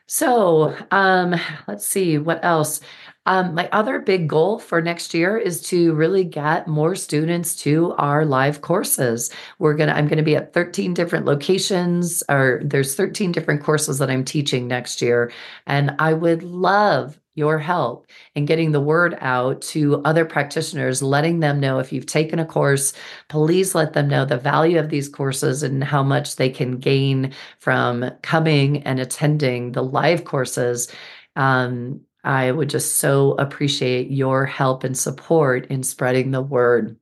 so 0.07 0.75
um, 0.91 1.35
let's 1.67 1.85
see 1.85 2.17
what 2.17 2.43
else 2.43 2.81
um, 3.27 3.53
my 3.53 3.69
other 3.71 3.99
big 3.99 4.27
goal 4.27 4.57
for 4.57 4.81
next 4.81 5.13
year 5.13 5.37
is 5.37 5.61
to 5.63 5.93
really 5.93 6.23
get 6.23 6.67
more 6.67 6.95
students 6.95 7.55
to 7.57 7.93
our 7.93 8.25
live 8.25 8.61
courses. 8.61 9.29
We're 9.59 9.75
gonna 9.75 9.91
I'm 9.91 10.07
gonna 10.07 10.23
be 10.23 10.35
at 10.35 10.53
13 10.53 10.95
different 10.95 11.25
locations, 11.25 12.23
or 12.29 12.61
there's 12.63 12.95
13 12.95 13.31
different 13.31 13.63
courses 13.63 13.99
that 13.99 14.09
I'm 14.09 14.25
teaching 14.25 14.67
next 14.67 15.03
year, 15.03 15.31
and 15.67 15.95
I 15.99 16.13
would 16.13 16.41
love 16.41 17.19
your 17.35 17.57
help 17.57 18.07
in 18.35 18.45
getting 18.45 18.71
the 18.71 18.81
word 18.81 19.17
out 19.21 19.61
to 19.61 20.01
other 20.03 20.25
practitioners, 20.25 21.01
letting 21.01 21.39
them 21.39 21.59
know 21.59 21.79
if 21.79 21.93
you've 21.93 22.05
taken 22.05 22.39
a 22.39 22.45
course, 22.45 22.93
please 23.29 23.73
let 23.73 23.93
them 23.93 24.07
know 24.07 24.25
the 24.25 24.37
value 24.37 24.77
of 24.77 24.89
these 24.89 25.07
courses 25.07 25.63
and 25.63 25.83
how 25.83 26.03
much 26.03 26.35
they 26.35 26.49
can 26.49 26.77
gain 26.77 27.33
from 27.59 28.09
coming 28.21 28.83
and 28.83 28.99
attending 28.99 29.71
the 29.71 29.83
live 29.83 30.25
courses. 30.25 30.91
Um, 31.35 32.01
I 32.23 32.51
would 32.51 32.69
just 32.69 32.99
so 32.99 33.31
appreciate 33.33 34.11
your 34.11 34.45
help 34.45 34.83
and 34.83 34.97
support 34.97 35.67
in 35.67 35.83
spreading 35.83 36.31
the 36.31 36.41
word. 36.41 36.97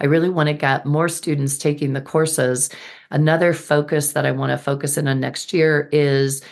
I 0.00 0.04
really 0.04 0.28
want 0.28 0.48
to 0.48 0.52
get 0.52 0.86
more 0.86 1.08
students 1.08 1.58
taking 1.58 1.94
the 1.94 2.00
courses. 2.00 2.68
Another 3.10 3.54
focus 3.54 4.12
that 4.12 4.26
I 4.26 4.30
want 4.32 4.50
to 4.50 4.58
focus 4.58 4.98
in 4.98 5.08
on 5.08 5.20
next 5.20 5.52
year 5.52 5.88
is 5.90 6.42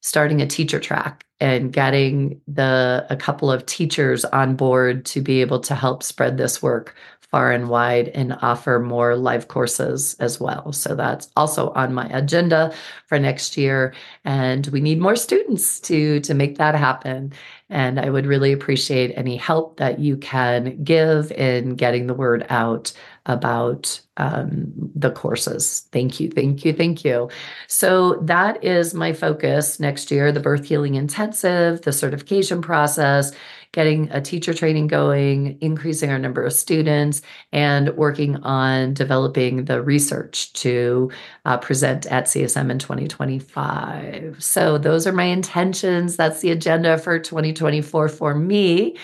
starting 0.00 0.40
a 0.40 0.46
teacher 0.46 0.80
track 0.80 1.24
and 1.42 1.72
getting 1.72 2.40
the 2.46 3.04
a 3.10 3.16
couple 3.16 3.50
of 3.50 3.66
teachers 3.66 4.24
on 4.26 4.54
board 4.54 5.04
to 5.04 5.20
be 5.20 5.40
able 5.40 5.58
to 5.58 5.74
help 5.74 6.04
spread 6.04 6.38
this 6.38 6.62
work 6.62 6.94
far 7.32 7.50
and 7.50 7.68
wide 7.68 8.08
and 8.08 8.38
offer 8.42 8.78
more 8.78 9.16
live 9.16 9.48
courses 9.48 10.14
as 10.20 10.38
well. 10.38 10.70
So 10.72 10.94
that's 10.94 11.30
also 11.34 11.70
on 11.70 11.94
my 11.94 12.06
agenda 12.10 12.72
for 13.06 13.18
next 13.18 13.56
year 13.56 13.92
and 14.24 14.66
we 14.68 14.80
need 14.80 15.00
more 15.00 15.16
students 15.16 15.80
to 15.80 16.20
to 16.20 16.32
make 16.32 16.58
that 16.58 16.76
happen. 16.76 17.32
And 17.70 17.98
I 17.98 18.08
would 18.10 18.26
really 18.26 18.52
appreciate 18.52 19.12
any 19.16 19.36
help 19.36 19.78
that 19.78 19.98
you 19.98 20.18
can 20.18 20.80
give 20.84 21.32
in 21.32 21.74
getting 21.74 22.06
the 22.06 22.14
word 22.14 22.46
out 22.50 22.92
about 23.26 24.00
um, 24.16 24.72
the 24.94 25.10
courses. 25.10 25.86
Thank 25.92 26.20
you, 26.20 26.28
thank 26.28 26.64
you, 26.64 26.72
thank 26.72 27.04
you. 27.04 27.30
So 27.68 28.14
that 28.22 28.62
is 28.64 28.94
my 28.94 29.12
focus 29.12 29.78
next 29.80 30.10
year 30.10 30.32
the 30.32 30.40
birth 30.40 30.64
healing 30.64 30.96
intensive, 30.96 31.82
the 31.82 31.92
certification 31.92 32.62
process 32.62 33.32
getting 33.72 34.10
a 34.10 34.20
teacher 34.20 34.52
training 34.52 34.86
going, 34.86 35.56
increasing 35.60 36.10
our 36.10 36.18
number 36.18 36.44
of 36.44 36.52
students, 36.52 37.22
and 37.52 37.88
working 37.96 38.36
on 38.42 38.92
developing 38.92 39.64
the 39.64 39.82
research 39.82 40.52
to 40.52 41.10
uh, 41.46 41.56
present 41.56 42.06
at 42.06 42.26
CSM 42.26 42.70
in 42.70 42.78
2025. 42.78 44.36
So, 44.42 44.76
those 44.76 45.06
are 45.06 45.12
my 45.12 45.24
intentions. 45.24 46.16
That's 46.16 46.40
the 46.40 46.50
agenda 46.50 46.98
for 46.98 47.18
2024 47.18 48.08
for 48.10 48.34
me. 48.34 48.96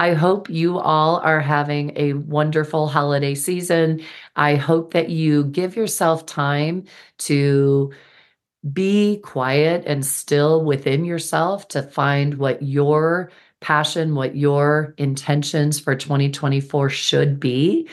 I 0.00 0.14
hope 0.14 0.48
you 0.48 0.78
all 0.78 1.18
are 1.18 1.40
having 1.40 1.92
a 1.94 2.14
wonderful 2.14 2.88
holiday 2.88 3.34
season. 3.34 4.00
I 4.34 4.54
hope 4.56 4.94
that 4.94 5.10
you 5.10 5.44
give 5.44 5.76
yourself 5.76 6.24
time 6.24 6.84
to 7.18 7.92
be 8.72 9.18
quiet 9.18 9.84
and 9.86 10.04
still 10.04 10.64
within 10.64 11.04
yourself 11.04 11.68
to 11.68 11.82
find 11.82 12.36
what 12.38 12.62
your 12.62 13.30
passion, 13.60 14.14
what 14.14 14.36
your 14.36 14.94
intentions 14.96 15.78
for 15.78 15.94
2024 15.94 16.88
should 16.88 17.38
be. 17.38 17.86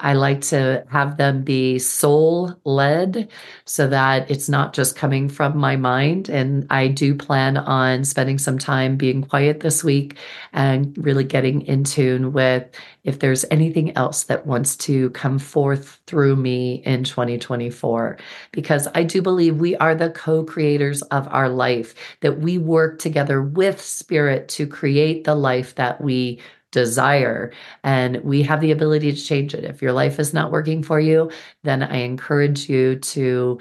I 0.00 0.14
like 0.14 0.40
to 0.42 0.84
have 0.90 1.16
them 1.16 1.42
be 1.42 1.78
soul 1.78 2.54
led 2.64 3.28
so 3.64 3.86
that 3.88 4.30
it's 4.30 4.48
not 4.48 4.72
just 4.72 4.96
coming 4.96 5.28
from 5.28 5.56
my 5.56 5.76
mind. 5.76 6.28
And 6.28 6.66
I 6.70 6.88
do 6.88 7.14
plan 7.14 7.56
on 7.56 8.04
spending 8.04 8.38
some 8.38 8.58
time 8.58 8.96
being 8.96 9.22
quiet 9.22 9.60
this 9.60 9.84
week 9.84 10.16
and 10.52 10.96
really 10.98 11.24
getting 11.24 11.62
in 11.62 11.84
tune 11.84 12.32
with 12.32 12.68
if 13.04 13.18
there's 13.18 13.44
anything 13.50 13.96
else 13.96 14.24
that 14.24 14.46
wants 14.46 14.76
to 14.76 15.10
come 15.10 15.38
forth 15.38 16.00
through 16.06 16.36
me 16.36 16.82
in 16.84 17.04
2024. 17.04 18.18
Because 18.52 18.88
I 18.94 19.04
do 19.04 19.22
believe 19.22 19.56
we 19.56 19.76
are 19.76 19.94
the 19.94 20.10
co 20.10 20.44
creators 20.44 21.02
of 21.02 21.28
our 21.28 21.48
life, 21.48 21.94
that 22.20 22.40
we 22.40 22.58
work 22.58 22.98
together 22.98 23.42
with 23.42 23.80
spirit 23.80 24.48
to 24.48 24.66
create 24.66 25.24
the 25.24 25.34
life 25.34 25.74
that 25.76 26.00
we 26.00 26.40
desire 26.70 27.52
and 27.82 28.16
we 28.22 28.42
have 28.42 28.60
the 28.60 28.70
ability 28.70 29.12
to 29.12 29.20
change 29.20 29.54
it. 29.54 29.64
If 29.64 29.82
your 29.82 29.92
life 29.92 30.18
is 30.18 30.32
not 30.32 30.52
working 30.52 30.82
for 30.82 31.00
you 31.00 31.30
then 31.62 31.82
i 31.82 31.96
encourage 31.96 32.68
you 32.68 32.96
to 32.96 33.58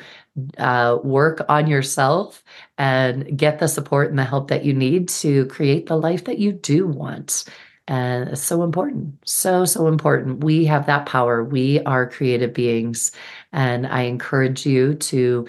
uh, 0.58 0.98
work 1.04 1.42
on 1.50 1.68
yourself 1.68 2.44
and 2.78 3.38
get 3.38 3.60
the 3.60 3.68
support 3.68 4.10
and 4.10 4.20
the 4.20 4.24
help 4.24 4.48
that 4.50 4.66
you 4.66 4.74
need 4.74 5.10
to 5.10 5.46
create 5.48 5.88
the 5.88 5.98
life 5.98 6.26
that 6.26 6.40
you 6.40 6.52
do 6.54 6.88
want. 6.88 7.46
And 7.88 8.30
it's 8.30 8.42
so 8.42 8.64
important 8.64 9.18
so 9.28 9.66
so 9.66 9.88
important. 9.88 10.44
We 10.44 10.66
have 10.66 10.86
that 10.86 11.08
power. 11.08 11.44
We 11.44 11.82
are 11.82 12.10
creative 12.10 12.54
beings 12.54 13.12
and 13.52 13.88
i 13.88 14.02
encourage 14.02 14.66
you 14.66 14.94
to 14.96 15.48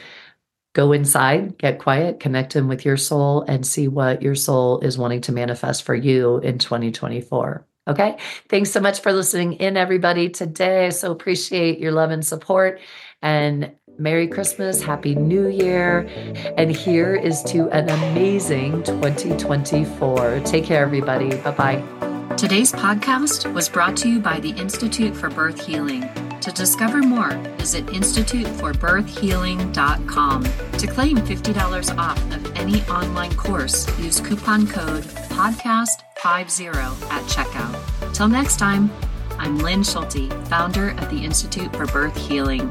go 0.72 0.92
inside, 0.92 1.58
get 1.58 1.78
quiet, 1.78 2.20
connect 2.20 2.56
in 2.56 2.68
with 2.68 2.84
your 2.84 2.96
soul, 2.96 3.42
and 3.42 3.66
see 3.66 3.88
what 3.88 4.22
your 4.22 4.34
soul 4.34 4.80
is 4.80 4.96
wanting 4.96 5.20
to 5.22 5.32
manifest 5.32 5.82
for 5.82 5.94
you 5.94 6.38
in 6.38 6.58
2024. 6.58 7.66
Okay. 7.88 8.16
Thanks 8.48 8.70
so 8.70 8.80
much 8.80 9.00
for 9.00 9.12
listening 9.12 9.54
in, 9.54 9.76
everybody, 9.76 10.28
today. 10.28 10.90
So 10.90 11.10
appreciate 11.10 11.78
your 11.78 11.92
love 11.92 12.10
and 12.10 12.24
support. 12.24 12.80
And 13.22 13.73
Merry 13.99 14.28
Christmas, 14.28 14.82
Happy 14.82 15.14
New 15.14 15.49
Year. 15.49 16.08
And 16.56 16.71
here 16.71 17.14
is 17.14 17.42
to 17.45 17.68
an 17.71 17.88
amazing 17.88 18.82
2024. 18.84 20.40
Take 20.45 20.64
care, 20.64 20.82
everybody. 20.82 21.36
Bye 21.36 21.50
bye. 21.50 22.09
Today's 22.40 22.72
podcast 22.72 23.52
was 23.52 23.68
brought 23.68 23.94
to 23.98 24.08
you 24.08 24.18
by 24.18 24.40
the 24.40 24.52
Institute 24.52 25.14
for 25.14 25.28
Birth 25.28 25.66
Healing. 25.66 26.08
To 26.40 26.50
discover 26.50 27.02
more, 27.02 27.32
visit 27.58 27.84
instituteforbirthhealing.com. 27.84 30.44
To 30.44 30.86
claim 30.86 31.18
$50 31.18 31.98
off 31.98 32.18
of 32.34 32.56
any 32.56 32.80
online 32.84 33.36
course, 33.36 33.86
use 33.98 34.22
coupon 34.22 34.66
code 34.66 35.04
PODCAST50 35.04 37.10
at 37.10 37.22
checkout. 37.24 38.14
Till 38.14 38.28
next 38.28 38.58
time, 38.58 38.90
I'm 39.38 39.58
Lynn 39.58 39.82
Schulte, 39.82 40.32
founder 40.48 40.92
of 40.92 41.10
the 41.10 41.22
Institute 41.22 41.76
for 41.76 41.84
Birth 41.84 42.16
Healing. 42.16 42.66